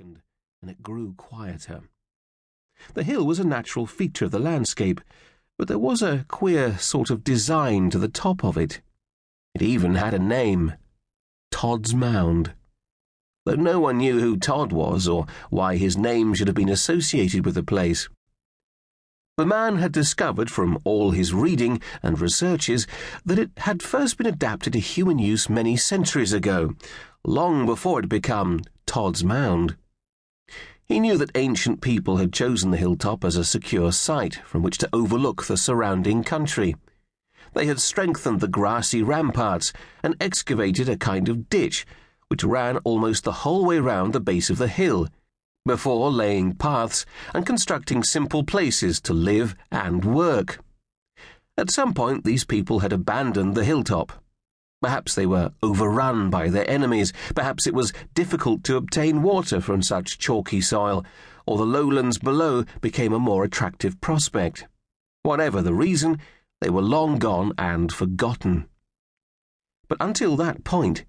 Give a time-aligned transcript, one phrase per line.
[0.00, 1.80] and it grew quieter.
[2.94, 5.00] The hill was a natural feature of the landscape,
[5.58, 8.80] but there was a queer sort of design to the top of it.
[9.56, 10.74] It even had a name
[11.50, 12.52] Todd's Mound.
[13.44, 17.44] Though no one knew who Todd was or why his name should have been associated
[17.44, 18.08] with the place.
[19.36, 22.86] The man had discovered from all his reading and researches
[23.24, 26.74] that it had first been adapted to human use many centuries ago,
[27.24, 29.76] long before it had become Todd's Mound.
[30.88, 34.78] He knew that ancient people had chosen the hilltop as a secure site from which
[34.78, 36.76] to overlook the surrounding country.
[37.52, 41.86] They had strengthened the grassy ramparts and excavated a kind of ditch
[42.28, 45.08] which ran almost the whole way round the base of the hill
[45.66, 50.60] before laying paths and constructing simple places to live and work.
[51.58, 54.24] At some point, these people had abandoned the hilltop.
[54.80, 57.12] Perhaps they were overrun by their enemies.
[57.34, 61.04] Perhaps it was difficult to obtain water from such chalky soil,
[61.46, 64.66] or the lowlands below became a more attractive prospect.
[65.22, 66.18] Whatever the reason,
[66.60, 68.68] they were long gone and forgotten.
[69.88, 71.04] But until that point,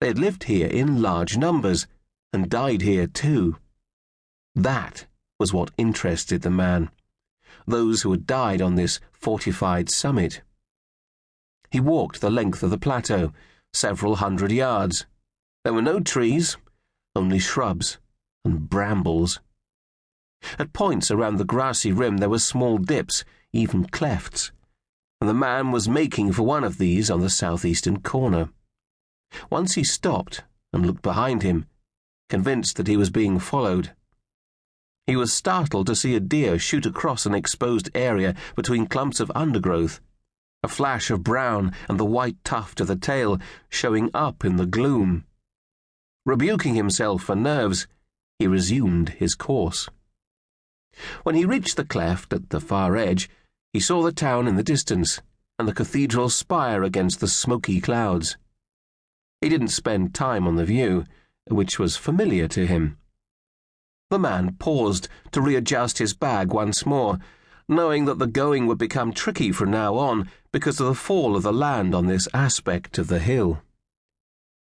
[0.00, 1.86] they had lived here in large numbers
[2.32, 3.56] and died here too.
[4.54, 5.06] That
[5.38, 6.90] was what interested the man.
[7.66, 10.42] Those who had died on this fortified summit.
[11.72, 13.32] He walked the length of the plateau,
[13.72, 15.06] several hundred yards.
[15.64, 16.58] There were no trees,
[17.16, 17.96] only shrubs
[18.44, 19.40] and brambles.
[20.58, 24.52] At points around the grassy rim there were small dips, even clefts,
[25.18, 28.50] and the man was making for one of these on the southeastern corner.
[29.48, 31.64] Once he stopped and looked behind him,
[32.28, 33.94] convinced that he was being followed.
[35.06, 39.32] He was startled to see a deer shoot across an exposed area between clumps of
[39.34, 40.00] undergrowth,
[40.62, 44.66] a flash of brown and the white tuft of the tail showing up in the
[44.66, 45.24] gloom.
[46.24, 47.86] Rebuking himself for nerves,
[48.38, 49.88] he resumed his course.
[51.22, 53.28] When he reached the cleft at the far edge,
[53.72, 55.20] he saw the town in the distance
[55.58, 58.36] and the cathedral spire against the smoky clouds.
[59.40, 61.04] He didn't spend time on the view,
[61.48, 62.98] which was familiar to him.
[64.10, 67.18] The man paused to readjust his bag once more,
[67.74, 71.42] knowing that the going would become tricky from now on because of the fall of
[71.42, 73.62] the land on this aspect of the hill.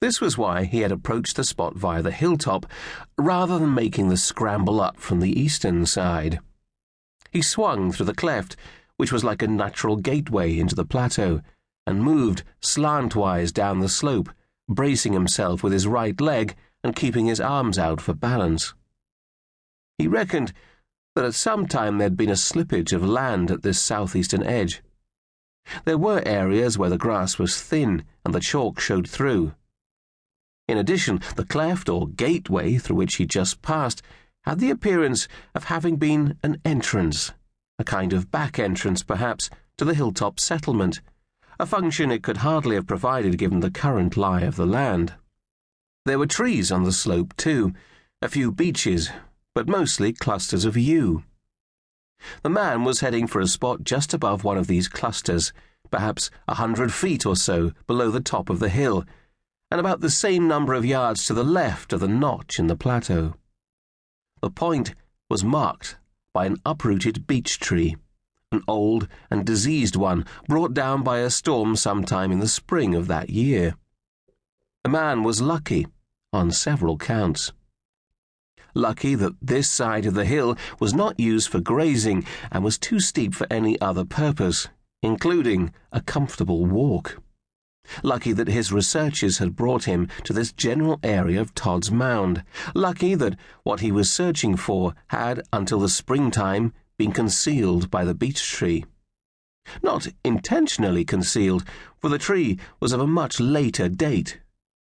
[0.00, 2.66] This was why he had approached the spot via the hilltop
[3.16, 6.40] rather than making the scramble up from the eastern side.
[7.30, 8.56] He swung through the cleft,
[8.96, 11.40] which was like a natural gateway into the plateau,
[11.86, 14.28] and moved slantwise down the slope,
[14.68, 18.74] bracing himself with his right leg and keeping his arms out for balance.
[19.98, 20.52] He reckoned
[21.14, 24.82] that at some time there'd been a slippage of land at this southeastern edge.
[25.84, 29.54] There were areas where the grass was thin and the chalk showed through.
[30.68, 34.02] In addition, the cleft or gateway through which he just passed
[34.44, 37.32] had the appearance of having been an entrance,
[37.78, 41.00] a kind of back entrance, perhaps, to the hilltop settlement,
[41.60, 45.14] a function it could hardly have provided given the current lie of the land.
[46.04, 47.72] There were trees on the slope, too,
[48.20, 49.10] a few beeches,
[49.54, 51.24] but mostly clusters of yew.
[52.42, 55.52] The man was heading for a spot just above one of these clusters,
[55.90, 59.04] perhaps a hundred feet or so below the top of the hill,
[59.70, 62.76] and about the same number of yards to the left of the notch in the
[62.76, 63.34] plateau.
[64.40, 64.94] The point
[65.28, 65.96] was marked
[66.32, 67.96] by an uprooted beech tree,
[68.50, 73.06] an old and diseased one brought down by a storm sometime in the spring of
[73.08, 73.74] that year.
[74.84, 75.86] The man was lucky
[76.32, 77.52] on several counts
[78.74, 83.00] lucky that this side of the hill was not used for grazing and was too
[83.00, 84.68] steep for any other purpose,
[85.02, 87.20] including a comfortable walk.
[88.02, 92.44] Lucky that his researches had brought him to this general area of Todd's Mound.
[92.74, 98.14] Lucky that what he was searching for had, until the springtime, been concealed by the
[98.14, 98.84] beech tree.
[99.82, 101.64] Not intentionally concealed,
[101.98, 104.40] for the tree was of a much later date,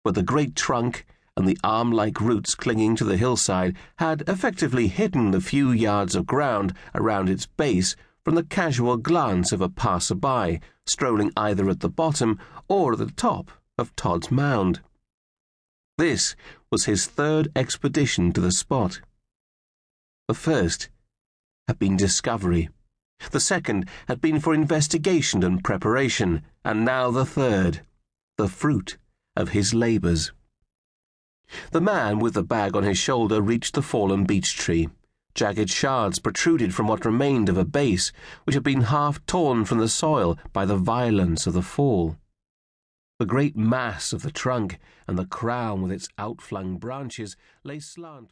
[0.03, 1.06] but the great trunk
[1.38, 6.15] and the arm like roots clinging to the hillside had effectively hidden the few yards
[6.15, 11.69] of ground around its base from the casual glance of a passer by strolling either
[11.69, 14.81] at the bottom or at the top of Todd's Mound.
[15.98, 16.36] This
[16.71, 19.01] was his third expedition to the spot.
[20.27, 20.89] The first
[21.68, 22.69] had been discovery.
[23.31, 27.81] The second had been for investigation and preparation, and now the third,
[28.38, 28.98] the fruit
[29.36, 30.31] of his labours.
[31.71, 34.89] The man with the bag on his shoulder reached the fallen beech tree.
[35.33, 38.12] Jagged shards protruded from what remained of a base,
[38.45, 42.15] which had been half torn from the soil by the violence of the fall.
[43.19, 48.31] The great mass of the trunk and the crown with its outflung branches lay slant.